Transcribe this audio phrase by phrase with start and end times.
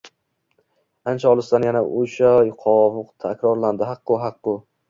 [1.11, 2.33] ancha olisdan yana o'sha
[2.65, 4.61] tovush takrorlandi: «Haq-qu, haq-qu...»